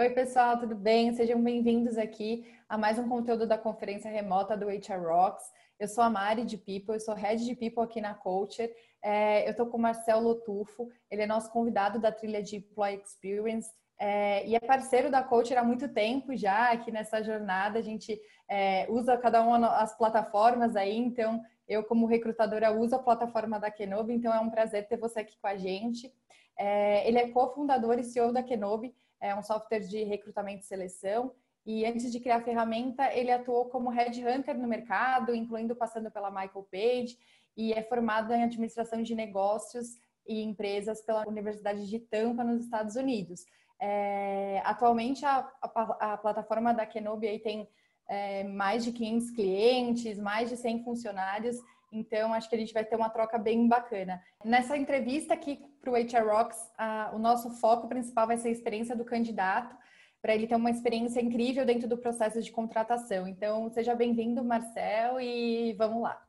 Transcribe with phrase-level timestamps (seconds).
[0.00, 1.12] Oi, pessoal, tudo bem?
[1.12, 5.44] Sejam bem-vindos aqui a mais um conteúdo da conferência remota do HR Rocks.
[5.78, 8.72] Eu sou a Mari de People, eu sou Head de People aqui na Culture.
[9.02, 13.02] É, eu estou com o Marcel Lotufo, ele é nosso convidado da trilha de Employee
[13.04, 17.78] Experience é, e é parceiro da Culture há muito tempo já aqui nessa jornada.
[17.78, 22.98] A gente é, usa cada uma as plataformas aí, então eu, como recrutadora, uso a
[22.98, 26.10] plataforma da Kenobi, então é um prazer ter você aqui com a gente.
[26.56, 31.32] É, ele é cofundador e CEO da Kenobi, é um software de recrutamento e seleção.
[31.64, 36.30] E antes de criar a ferramenta, ele atuou como headhunter no mercado, incluindo passando pela
[36.30, 37.18] Michael Page,
[37.56, 42.96] e é formado em administração de negócios e empresas pela Universidade de Tampa, nos Estados
[42.96, 43.44] Unidos.
[43.78, 47.68] É, atualmente, a, a, a, plataforma da Kenobi tem
[48.08, 51.56] é, mais de 500 clientes, mais de 100 funcionários,
[51.92, 54.22] então acho que a gente vai ter uma troca bem bacana.
[54.44, 58.52] Nessa entrevista aqui para o HR Rocks, a, o nosso foco principal vai ser a
[58.52, 59.76] experiência do candidato,
[60.22, 63.26] para ele ter uma experiência incrível dentro do processo de contratação.
[63.26, 66.22] Então, seja bem-vindo, Marcel, e vamos lá.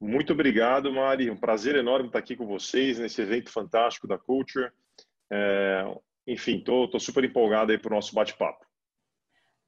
[0.00, 1.30] Muito obrigado, Mari.
[1.30, 4.72] Um prazer enorme estar aqui com vocês nesse evento fantástico da Culture.
[5.30, 5.84] É,
[6.26, 8.64] enfim, estou super empolgado aí para o nosso bate-papo.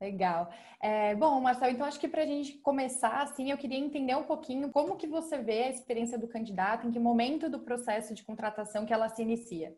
[0.03, 0.53] Legal.
[0.83, 4.25] É, bom, Marcelo, então acho que para a gente começar, assim, eu queria entender um
[4.25, 8.25] pouquinho como que você vê a experiência do candidato, em que momento do processo de
[8.25, 9.73] contratação que ela se inicia.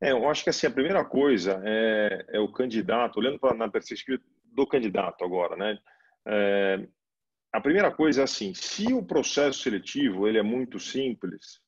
[0.00, 3.68] É, eu acho que assim, a primeira coisa é, é o candidato, olhando para na
[3.68, 5.76] perspectiva do candidato agora, né?
[6.24, 6.86] É,
[7.52, 11.60] a primeira coisa é assim, se o processo seletivo ele é muito simples,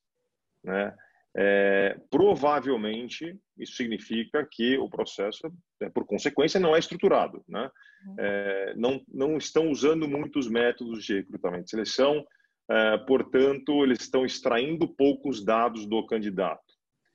[0.63, 0.95] né?
[1.37, 7.43] É, provavelmente isso significa que o processo, é, por consequência, não é estruturado.
[7.49, 7.69] Né?
[8.07, 8.15] Uhum.
[8.19, 12.25] É, não, não estão usando muitos métodos de recrutamento e seleção,
[12.71, 16.63] é, portanto, eles estão extraindo poucos dados do candidato.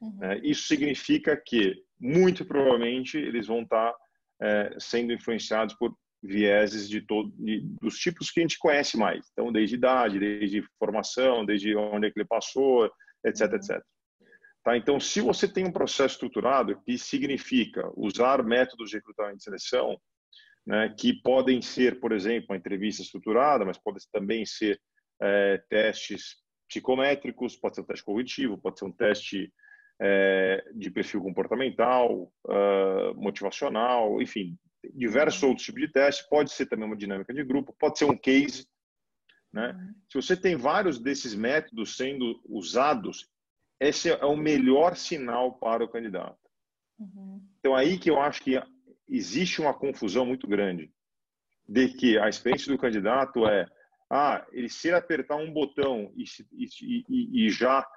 [0.02, 0.24] Uhum.
[0.24, 3.94] É, isso significa que, muito provavelmente, eles vão estar
[4.42, 9.26] é, sendo influenciados por vieses de todo, de, dos tipos que a gente conhece mais.
[9.32, 12.92] Então, desde idade, desde formação, desde onde é que ele passou,
[13.26, 13.56] etc, uhum.
[13.56, 13.82] etc.
[14.70, 14.78] Tá?
[14.78, 20.00] Então, se você tem um processo estruturado, que significa usar métodos de recrutamento e seleção,
[20.64, 24.80] né, que podem ser, por exemplo, uma entrevista estruturada, mas pode também ser
[25.20, 26.36] é, testes
[26.68, 29.52] psicométricos, pode ser um teste cognitivo, pode ser um teste
[30.00, 34.56] é, de perfil comportamental, uh, motivacional, enfim,
[34.94, 36.28] diversos outros tipos de testes.
[36.30, 38.68] Pode ser também uma dinâmica de grupo, pode ser um case.
[39.52, 39.72] Né?
[39.72, 39.96] Uhum.
[40.10, 43.28] Se você tem vários desses métodos sendo usados
[43.80, 46.38] esse é o melhor sinal para o candidato.
[47.00, 47.42] Uhum.
[47.60, 48.62] Então, aí que eu acho que
[49.08, 50.92] existe uma confusão muito grande
[51.68, 53.66] de que a experiência do candidato é
[54.12, 57.88] ah, ele se apertar um botão e, e, e já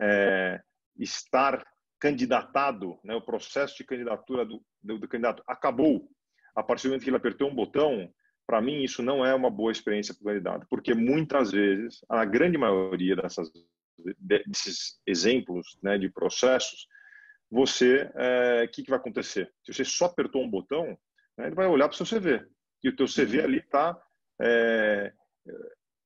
[0.00, 0.60] é,
[0.98, 1.64] estar
[2.00, 6.08] candidatado, né, o processo de candidatura do, do, do, candidato acabou
[6.56, 8.12] a partir do momento que ele apertou um botão,
[8.46, 12.24] para mim isso não é uma boa experiência para o candidato, porque muitas vezes, a
[12.24, 13.48] grande maioria dessas
[14.18, 16.86] desses exemplos né, de processos,
[17.50, 19.52] você, o é, que, que vai acontecer?
[19.64, 20.86] Se você só apertou um botão,
[21.36, 22.46] né, ele vai olhar para o seu CV.
[22.82, 23.44] E o teu CV uhum.
[23.44, 24.00] ali está
[24.40, 25.12] é,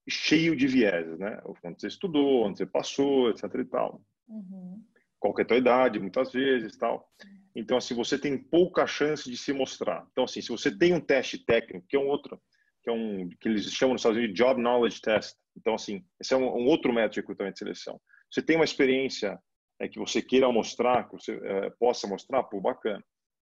[0.09, 1.41] cheio de vieses, né?
[1.45, 4.03] Onde você estudou, onde você passou, etc e tal.
[4.29, 4.83] Uhum.
[5.19, 7.09] Qual é a tua idade, muitas vezes, tal.
[7.55, 10.07] Então, assim, você tem pouca chance de se mostrar.
[10.11, 12.41] Então, assim, se você tem um teste técnico, que é um outro,
[12.85, 15.35] que é um que eles chamam nos Estados Unidos de Job Knowledge Test.
[15.57, 17.99] Então, assim, esse é um, um outro método de recrutamento e seleção.
[18.31, 19.39] Você tem uma experiência
[19.81, 23.03] é, que você queira mostrar, que você é, possa mostrar, pô, bacana.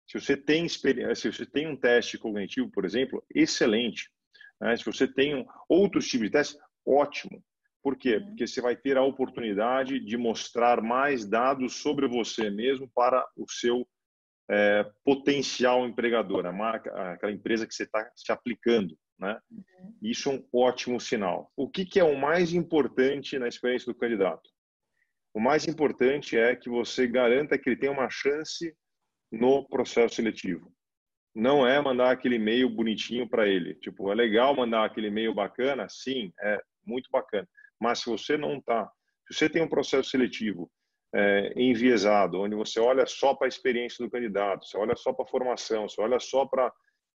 [0.06, 4.10] Se você tem experiência, se você tem um teste cognitivo, por exemplo, excelente.
[4.60, 4.76] Né?
[4.76, 7.42] Se você tem um, outros tipos de testes, ótimo.
[7.82, 8.16] Por quê?
[8.16, 8.26] Uhum.
[8.26, 13.50] Porque você vai ter a oportunidade de mostrar mais dados sobre você mesmo para o
[13.50, 13.88] seu
[14.50, 18.96] é, potencial empregador, a marca, aquela empresa que você está se aplicando.
[20.02, 21.52] Isso é um ótimo sinal.
[21.56, 24.50] O que, que é o mais importante na experiência do candidato?
[25.32, 28.76] O mais importante é que você garanta que ele tenha uma chance
[29.30, 30.70] no processo seletivo.
[31.34, 33.74] Não é mandar aquele e-mail bonitinho para ele.
[33.76, 35.88] Tipo, é legal mandar aquele e-mail bacana?
[35.88, 37.48] Sim, é muito bacana.
[37.80, 38.90] Mas se você não está,
[39.30, 40.70] se você tem um processo seletivo
[41.14, 45.24] é, enviesado, onde você olha só para a experiência do candidato, você olha só para
[45.24, 46.72] a formação, você olha só para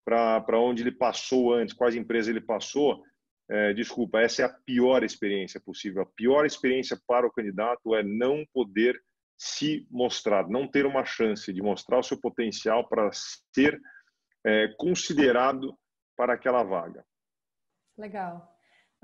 [0.04, 3.02] para onde ele passou antes, quais empresas ele passou,
[3.48, 6.02] é, desculpa, essa é a pior experiência possível.
[6.02, 9.00] A pior experiência para o candidato é não poder
[9.36, 13.80] se mostrar, não ter uma chance de mostrar o seu potencial para ser
[14.44, 15.76] é, considerado
[16.16, 17.04] para aquela vaga.
[17.98, 18.53] Legal.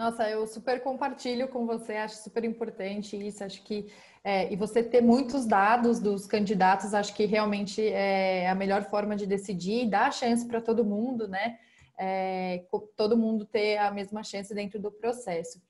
[0.00, 3.93] Nossa, eu super compartilho com você, acho super importante isso, acho que
[4.25, 9.14] é, e você ter muitos dados dos candidatos, acho que realmente é a melhor forma
[9.14, 11.58] de decidir e dar a chance para todo mundo, né?
[11.99, 12.64] É,
[12.97, 15.61] todo mundo ter a mesma chance dentro do processo.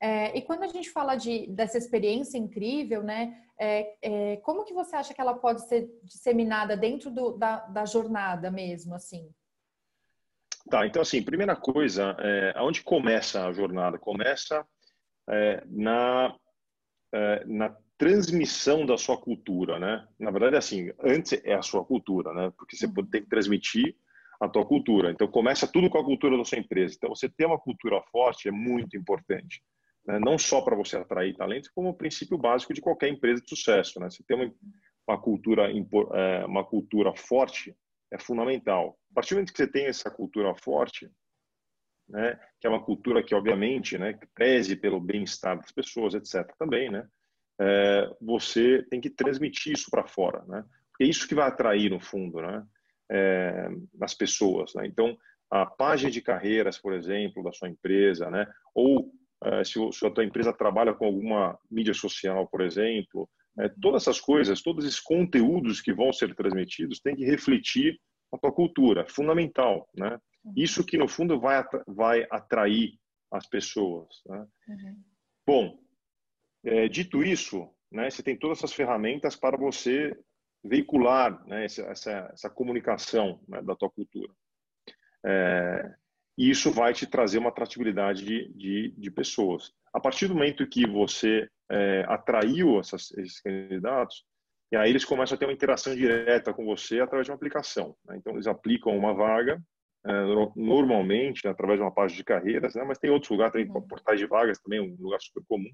[0.00, 3.40] É, e quando a gente fala de, dessa experiência incrível, né?
[3.56, 7.84] É, é, como que você acha que ela pode ser disseminada dentro do, da, da
[7.84, 9.32] jornada mesmo, assim?
[10.68, 13.98] Tá, então assim, primeira coisa, é, aonde começa a jornada?
[13.98, 14.66] Começa
[15.28, 16.34] é, na,
[17.12, 20.06] é, na transmissão da sua cultura, né?
[20.18, 22.52] Na verdade, assim, antes é a sua cultura, né?
[22.56, 23.96] Porque você tem que transmitir
[24.40, 25.10] a tua cultura.
[25.10, 26.94] Então, começa tudo com a cultura da sua empresa.
[26.96, 29.62] Então, você ter uma cultura forte é muito importante.
[30.06, 30.18] Né?
[30.18, 33.98] Não só para você atrair talentos, como o princípio básico de qualquer empresa de sucesso,
[33.98, 34.10] né?
[34.10, 34.52] Você ter uma,
[35.08, 37.74] uma cultura, é, uma cultura forte
[38.12, 38.98] é fundamental.
[39.16, 41.10] Partir do momento que você tem essa cultura forte,
[42.06, 46.54] né, que é uma cultura que, obviamente, né, que preze pelo bem-estar das pessoas, etc.,
[46.58, 47.08] também, né,
[47.58, 51.90] é, você tem que transmitir isso para fora, né, porque é isso que vai atrair,
[51.90, 52.62] no fundo, né,
[53.10, 53.70] é,
[54.02, 54.74] as pessoas.
[54.74, 54.86] Né?
[54.86, 55.16] Então,
[55.50, 59.10] a página de carreiras, por exemplo, da sua empresa, né, ou
[59.42, 63.26] é, se, se a tua empresa trabalha com alguma mídia social, por exemplo,
[63.60, 67.98] é, todas essas coisas, todos esses conteúdos que vão ser transmitidos têm que refletir
[68.38, 70.18] tua cultura, fundamental, né?
[70.44, 70.52] Uhum.
[70.56, 72.98] Isso que no fundo vai vai atrair
[73.30, 74.08] as pessoas.
[74.26, 74.46] Né?
[74.68, 75.02] Uhum.
[75.46, 75.78] Bom,
[76.64, 80.16] é, dito isso, né, você tem todas essas ferramentas para você
[80.64, 84.32] veicular né, essa, essa, essa comunicação né, da tua cultura.
[85.24, 85.94] É,
[86.36, 89.72] e isso vai te trazer uma atratividade de, de, de pessoas.
[89.92, 94.24] A partir do momento que você é, atraiu essas, esses candidatos,
[94.72, 97.96] e aí eles começam a ter uma interação direta com você através de uma aplicação.
[98.04, 98.16] Né?
[98.16, 99.62] Então, eles aplicam uma vaga,
[100.04, 100.12] é,
[100.56, 102.84] normalmente através de uma página de carreiras, né?
[102.84, 103.86] mas tem outros lugares, tem uhum.
[103.86, 105.70] portais de vagas também, um lugar super comum.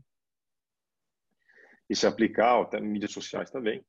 [1.88, 3.84] E se aplicar, até mídias sociais também.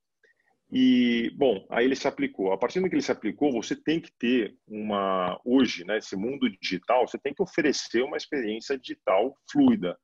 [0.72, 2.52] E, bom, aí ele se aplicou.
[2.52, 6.16] A partir do que ele se aplicou, você tem que ter uma, hoje, né, esse
[6.16, 9.96] mundo digital, você tem que oferecer uma experiência digital fluida,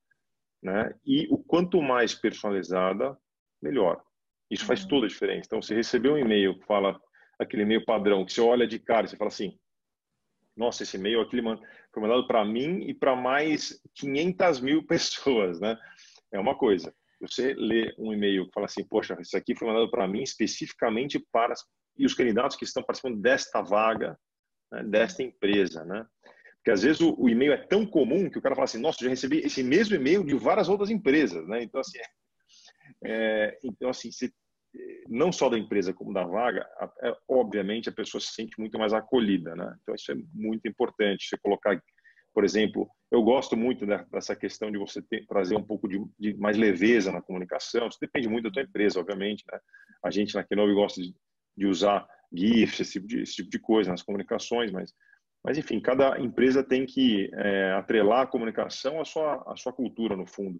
[0.61, 0.93] né?
[1.03, 3.17] E o quanto mais personalizada,
[3.59, 4.03] melhor.
[4.49, 4.87] Isso faz uhum.
[4.87, 5.43] toda a diferença.
[5.45, 6.99] Então, você recebeu um e-mail que fala
[7.39, 9.57] aquele e-mail padrão, que você olha de cara e você fala assim,
[10.57, 11.41] nossa, esse e-mail aquele
[11.93, 15.77] foi mandado para mim e para mais 500 mil pessoas, né?
[16.31, 16.93] É uma coisa.
[17.21, 21.19] Você lê um e-mail que fala assim, poxa, isso aqui foi mandado para mim especificamente
[21.31, 21.53] para
[21.97, 24.17] e os candidatos que estão participando desta vaga,
[24.71, 26.05] né, desta empresa, né?
[26.55, 29.03] Porque às vezes o, o, e-mail é tão comum que o cara fala assim, nossa,
[29.03, 31.61] já recebi esse mesmo e-mail de várias outras empresas, né?
[31.61, 31.99] Então assim,
[33.03, 34.33] é, então assim, se,
[35.07, 36.67] não só da empresa como da vaga,
[37.01, 39.75] é, obviamente a pessoa se sente muito mais acolhida, né?
[39.81, 41.27] Então isso é muito importante.
[41.27, 41.81] Você colocar,
[42.33, 46.37] por exemplo, eu gosto muito dessa questão de você ter, trazer um pouco de, de,
[46.37, 47.87] mais leveza na comunicação.
[47.87, 49.43] Isso depende muito da tua empresa, obviamente.
[49.51, 49.59] Né?
[50.03, 51.13] A gente na Kenobi gosta de,
[51.57, 54.93] de usar GIFs, esse tipo, de, esse tipo de coisa nas comunicações, mas
[55.43, 60.15] mas, enfim, cada empresa tem que é, atrelar a comunicação à sua, à sua cultura,
[60.15, 60.59] no fundo.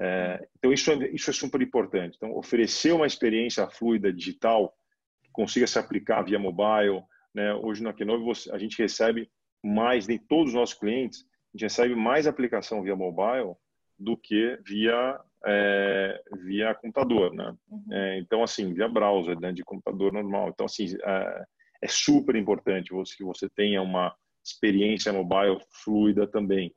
[0.00, 2.16] É, então, isso é, isso é super importante.
[2.16, 4.74] Então, oferecer uma experiência fluida digital
[5.22, 7.02] que consiga se aplicar via mobile.
[7.34, 7.52] Né?
[7.54, 9.30] Hoje, na Kenobi, a gente recebe
[9.62, 13.54] mais, nem todos os nossos clientes, a gente recebe mais aplicação via mobile
[13.98, 17.54] do que via é, via computador, né?
[17.70, 17.84] Uhum.
[17.92, 20.50] É, então, assim, via browser, né, de computador normal.
[20.50, 21.44] Então, assim, é,
[21.82, 26.72] é super importante você, que você tenha uma experiência mobile fluida também.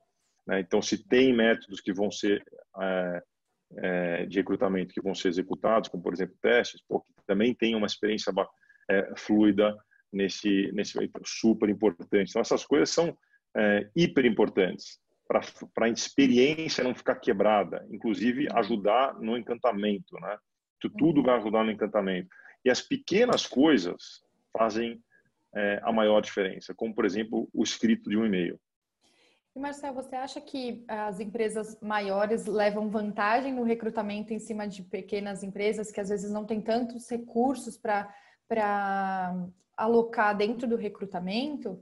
[0.46, 0.60] Né?
[0.60, 2.44] Então, se tem métodos que vão ser
[2.80, 3.22] é,
[3.76, 7.86] é, de recrutamento que vão ser executados, como por exemplo testes, porque também tem uma
[7.86, 8.32] experiência
[8.90, 9.76] é, fluida
[10.12, 12.30] nesse nesse super importante.
[12.30, 13.16] Então, essas coisas são
[13.56, 20.38] é, hiper importantes para a experiência não ficar quebrada, inclusive ajudar no encantamento, né?
[20.98, 22.28] Tudo vai ajudar no encantamento.
[22.62, 24.22] E as pequenas coisas
[24.56, 25.02] fazem
[25.54, 28.60] é, a maior diferença, como, por exemplo, o escrito de um e-mail.
[29.56, 34.82] E Marcel, você acha que as empresas maiores levam vantagem no recrutamento em cima de
[34.82, 39.32] pequenas empresas que às vezes não têm tantos recursos para
[39.76, 41.80] alocar dentro do recrutamento?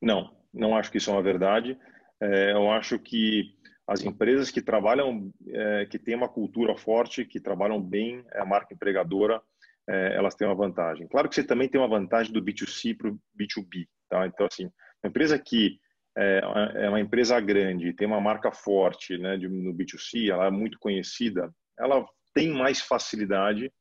[0.00, 1.78] Não, não acho que isso é uma verdade.
[2.20, 3.54] É, eu acho que
[3.86, 8.74] as empresas que trabalham, é, que têm uma cultura forte, que trabalham bem a marca
[8.74, 9.40] empregadora,
[9.88, 11.06] é, elas têm uma vantagem.
[11.06, 14.26] Claro que você também tem uma vantagem do B2C para o B2B, tá?
[14.26, 15.78] Então, assim, uma empresa que
[16.16, 16.40] é,
[16.74, 20.78] é uma empresa grande, tem uma marca forte, né, de, no B2C, ela é muito
[20.78, 22.04] conhecida, ela
[22.34, 23.72] tem mais facilidade,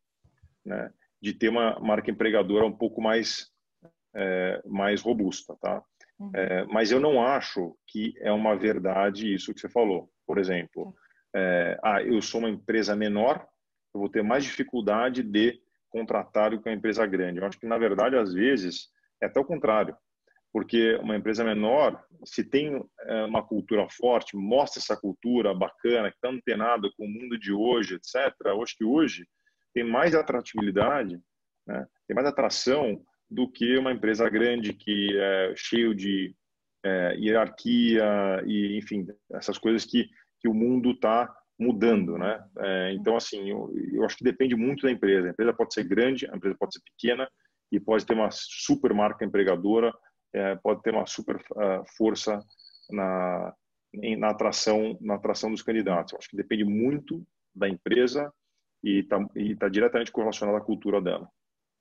[0.66, 3.52] né, de ter uma marca empregadora um pouco mais
[4.14, 5.82] é, mais robusta, tá?
[6.20, 6.32] Uhum.
[6.36, 10.10] É, mas eu não acho que é uma verdade isso que você falou.
[10.28, 10.94] Por exemplo,
[11.34, 13.48] é, ah, eu sou uma empresa menor,
[13.94, 15.60] eu vou ter mais dificuldade de
[15.90, 17.40] contratar do que uma empresa grande.
[17.40, 18.90] Eu acho que, na verdade, às vezes,
[19.22, 19.96] é até o contrário.
[20.53, 26.17] Porque uma empresa menor, se tem é, uma cultura forte, mostra essa cultura bacana, que
[26.17, 29.25] está antenada com o mundo de hoje, etc., acho que hoje
[29.74, 31.20] tem mais atratividade,
[31.65, 31.88] né?
[32.08, 36.36] tem mais atração do que uma empresa grande que é cheio de
[36.84, 40.10] é, hierarquia e, enfim, essas coisas que,
[40.41, 42.43] que o mundo está mudando, né?
[42.58, 45.27] É, então, assim, eu, eu, acho que depende muito da empresa.
[45.27, 47.29] A empresa pode ser grande, a empresa pode ser pequena
[47.72, 49.93] e pode ter uma super marca empregadora,
[50.34, 52.44] é, pode ter uma super uh, força
[52.90, 53.54] na,
[54.18, 56.14] na atração na atração dos candidatos.
[56.14, 58.34] Eu acho que depende muito da empresa
[58.84, 59.20] e está
[59.60, 61.30] tá diretamente correlacionado à cultura dela.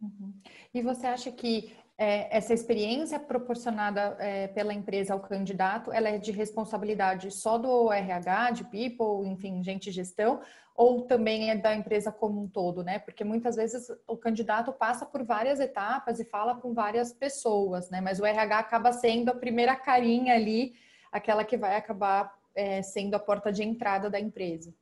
[0.01, 0.33] Uhum.
[0.73, 6.17] E você acha que é, essa experiência proporcionada é, pela empresa ao candidato, ela é
[6.17, 10.41] de responsabilidade só do RH, de people, enfim, gente gestão,
[10.75, 13.01] ou também é da empresa como um todo, né?
[13.01, 18.01] Porque muitas vezes o candidato passa por várias etapas e fala com várias pessoas, né?
[18.01, 20.73] Mas o RH acaba sendo a primeira carinha ali,
[21.13, 24.73] aquela que vai acabar é, sendo a porta de entrada da empresa.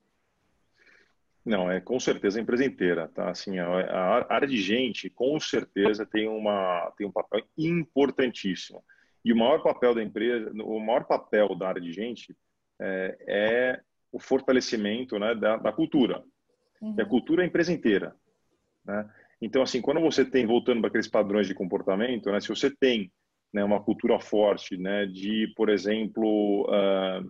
[1.49, 3.31] Não, é com certeza a empresa inteira, tá?
[3.31, 8.85] Assim, a, a, área de gente, com certeza, tem, uma, tem um papel importantíssimo.
[9.25, 12.37] E o maior papel da empresa, o maior papel da área de gente
[12.78, 13.81] é, é
[14.12, 16.23] o fortalecimento né, da, da cultura.
[16.83, 16.95] Uhum.
[16.99, 18.14] E a cultura é a empresa inteira.
[18.85, 19.09] Né?
[19.40, 23.11] Então, assim, quando você tem, voltando para aqueles padrões de comportamento, né, se você tem
[23.55, 27.26] né, uma cultura forte né, de, por exemplo, uh,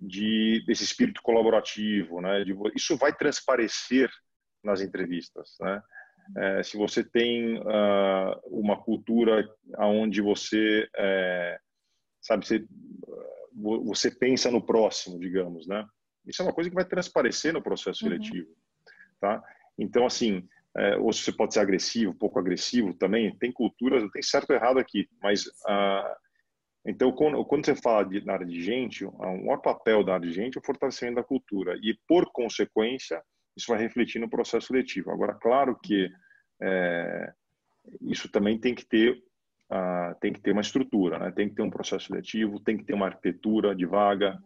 [0.00, 2.44] de desse espírito colaborativo, né?
[2.44, 4.10] De, isso vai transparecer
[4.62, 5.82] nas entrevistas, né?
[6.36, 11.58] É, se você tem uh, uma cultura aonde você é,
[12.20, 12.66] sabe você,
[13.54, 15.86] você pensa no próximo, digamos, né?
[16.26, 18.10] Isso é uma coisa que vai transparecer no processo uhum.
[18.10, 18.48] seletivo,
[19.18, 19.42] tá?
[19.78, 23.36] Então assim, é, ou você pode ser agressivo, pouco agressivo também.
[23.38, 26.14] Tem culturas, tem certo e errado aqui, mas uh,
[26.88, 30.26] então, quando, quando você fala de, na área de gente, o maior papel da área
[30.26, 31.78] de gente é o fortalecimento da cultura.
[31.82, 33.22] E, por consequência,
[33.56, 35.10] isso vai refletir no processo seletivo.
[35.10, 36.08] Agora, claro que
[36.62, 37.32] é,
[38.02, 39.22] isso também tem que ter
[40.20, 41.30] tem que ter uma estrutura, né?
[41.30, 44.38] tem que ter um processo seletivo, tem que ter uma arquitetura de vaga,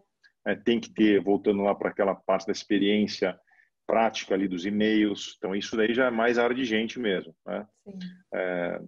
[0.45, 0.57] né?
[0.65, 3.39] tem que ter, voltando lá para aquela parte da experiência
[3.87, 5.37] prática ali dos e-mails.
[5.39, 7.35] Então, isso daí já é mais área de gente mesmo.
[7.47, 7.67] Né?
[8.35, 8.81] É,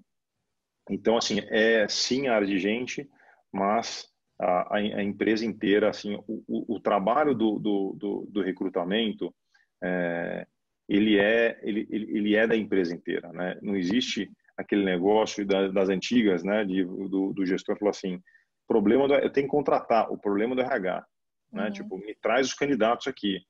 [0.90, 3.08] então, assim, é sim a área de gente,
[3.54, 4.08] mas
[4.40, 9.32] a, a empresa inteira, assim, o, o, o trabalho do, do, do, do recrutamento,
[9.82, 10.44] é,
[10.88, 13.56] ele é ele, ele é da empresa inteira, né?
[13.62, 16.64] Não existe aquele negócio das, das antigas, né?
[16.64, 18.20] De, do, do gestor falou assim,
[18.66, 21.06] problema do, eu tenho que contratar, o problema do RH,
[21.52, 21.66] né?
[21.66, 21.70] Uhum.
[21.70, 23.40] Tipo, me traz os candidatos aqui.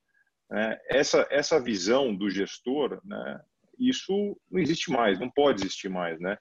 [0.51, 0.79] Né?
[0.91, 3.41] Essa essa visão do gestor, né?
[3.79, 6.37] Isso não existe mais, não pode existir mais, né?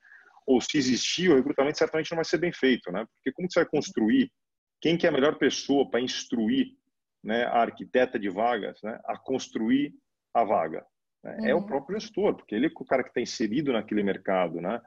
[0.46, 3.06] Ou se existir, o recrutamento certamente não vai ser bem feito, né?
[3.16, 4.32] Porque como você vai construir?
[4.82, 6.68] Quem que é a melhor pessoa para instruir
[7.24, 9.94] né, a arquiteta de vagas né, a construir
[10.34, 10.86] a vaga?
[11.24, 11.38] Né?
[11.40, 11.48] Uhum.
[11.48, 11.66] É o uhum.
[11.66, 14.82] próprio gestor, porque ele é o cara que está inserido naquele mercado, né?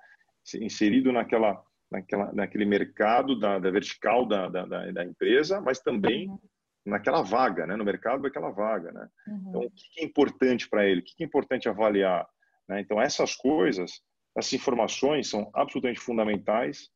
[0.61, 1.61] Inserido naquela,
[1.91, 6.39] naquela, naquele mercado da, da vertical da, da, da, empresa, mas também uhum.
[6.85, 7.75] naquela vaga, né?
[7.75, 9.09] No mercado daquela vaga, né?
[9.27, 9.45] Uhum.
[9.49, 11.01] Então, o que é importante para ele?
[11.01, 12.29] O que é importante avaliar?
[12.69, 12.81] Né?
[12.81, 14.01] Então, essas coisas
[14.37, 16.91] essas informações são absolutamente fundamentais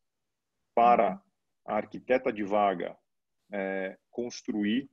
[0.75, 1.21] para
[1.67, 2.97] a arquiteta de vaga
[3.53, 4.91] é, construir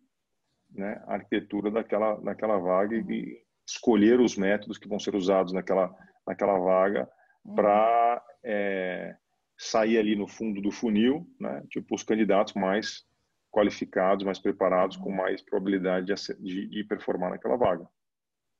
[0.69, 5.93] né, a arquitetura daquela, daquela vaga e escolher os métodos que vão ser usados naquela,
[6.25, 7.09] naquela vaga
[7.55, 9.15] para é,
[9.57, 13.05] sair ali no fundo do funil, né, tipo os candidatos mais
[13.51, 17.87] qualificados, mais preparados, com mais probabilidade de, de, de performar naquela vaga.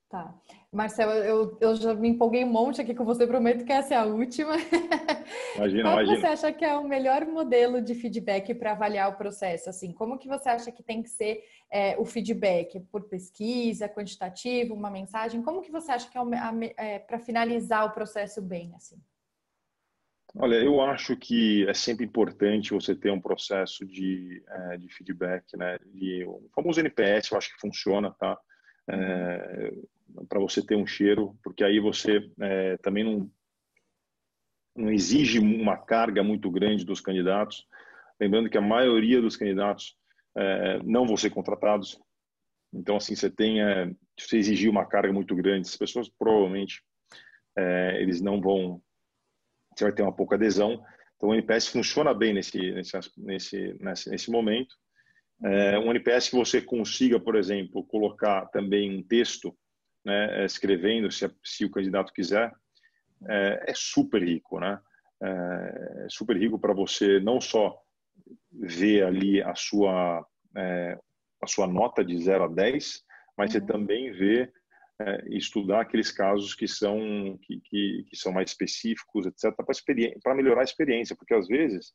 [0.09, 0.33] Tá.
[0.71, 3.97] Marcelo, eu, eu já me empolguei um monte aqui com você, prometo que essa é
[3.97, 4.53] a última.
[5.57, 6.19] Imagina, Qual imagina.
[6.19, 9.69] você acha que é o melhor modelo de feedback para avaliar o processo?
[9.69, 12.79] Assim, como que você acha que tem que ser é, o feedback?
[12.89, 15.41] Por pesquisa, quantitativo, uma mensagem?
[15.41, 18.73] Como que você acha que é, é para finalizar o processo bem?
[18.75, 18.95] assim?
[20.35, 25.57] Olha, eu acho que é sempre importante você ter um processo de, é, de feedback,
[25.57, 25.77] né?
[25.93, 28.37] De, o famoso NPS, eu acho que funciona, tá?
[28.89, 29.73] É,
[30.27, 33.31] para você ter um cheiro, porque aí você é, também não,
[34.75, 37.67] não exige uma carga muito grande dos candidatos.
[38.19, 39.95] Lembrando que a maioria dos candidatos
[40.35, 41.99] é, não vão ser contratados.
[42.73, 43.87] Então, assim, você tem, é,
[44.19, 46.81] se você exigir uma carga muito grande, as pessoas provavelmente
[47.57, 48.81] é, eles não vão,
[49.75, 50.83] você vai ter uma pouca adesão.
[51.15, 54.75] Então, o NPS funciona bem nesse, nesse, nesse, nesse, nesse momento.
[55.43, 59.55] É, um NPS que você consiga, por exemplo, colocar também um texto,
[60.05, 62.53] né, escrevendo, se, se o candidato quiser,
[63.27, 64.79] é, é super rico, né?
[65.21, 67.81] É, é super rico para você não só
[68.51, 70.25] ver ali a sua,
[70.55, 70.97] é,
[71.41, 73.03] a sua nota de 0 a 10,
[73.37, 73.59] mas uhum.
[73.59, 74.51] você também vê
[74.99, 79.55] é, estudar aqueles casos que são que, que, que são mais específicos, etc,
[80.23, 81.93] para melhorar a experiência, porque às vezes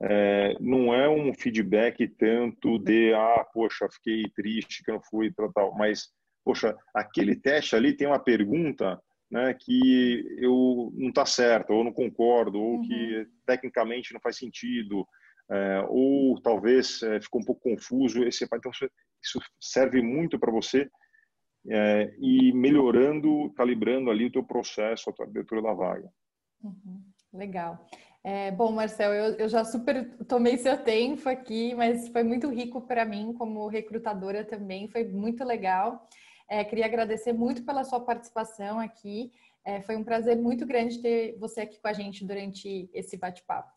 [0.00, 5.32] é, não é um feedback tanto de ah, poxa, fiquei triste que eu não fui
[5.32, 6.08] tratar, mas
[6.48, 8.98] poxa, aquele teste ali tem uma pergunta
[9.30, 12.82] né, que eu não está certa, ou não concordo, ou uhum.
[12.82, 15.06] que tecnicamente não faz sentido,
[15.50, 18.24] é, ou talvez é, ficou um pouco confuso.
[18.24, 18.72] Esse, então,
[19.22, 20.88] isso serve muito para você
[21.68, 26.08] é, e melhorando, calibrando ali o teu processo, a tua abertura da vaga.
[26.64, 27.02] Uhum.
[27.34, 27.86] Legal.
[28.24, 32.80] É, bom, Marcel, eu, eu, já super tomei seu tempo aqui, mas foi muito rico
[32.80, 36.08] para mim como recrutadora também, foi muito legal.
[36.48, 39.30] É, queria agradecer muito pela sua participação aqui.
[39.64, 43.70] É, foi um prazer muito grande ter você aqui com a gente durante esse bate-papo.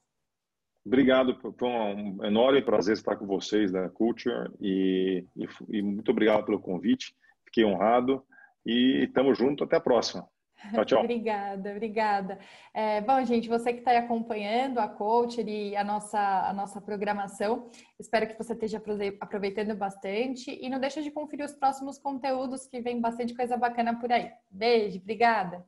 [0.85, 6.43] Obrigado, foi um enorme prazer estar com vocês da Culture e, e, e muito obrigado
[6.43, 7.15] pelo convite.
[7.45, 8.25] Fiquei honrado
[8.65, 9.65] e estamos juntos.
[9.65, 10.27] Até a próxima.
[10.73, 10.99] Tchau, tchau.
[10.99, 12.39] obrigada, obrigada.
[12.73, 17.69] É, bom, gente, você que está acompanhando a Coach e a nossa, a nossa programação,
[17.99, 18.81] espero que você esteja
[19.19, 23.99] aproveitando bastante e não deixe de conferir os próximos conteúdos que vem bastante coisa bacana
[23.99, 24.31] por aí.
[24.49, 25.65] Beijo, obrigada.